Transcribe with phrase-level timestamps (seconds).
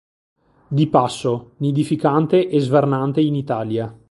[0.67, 3.95] Di passo, nidificante e svernante in Italia.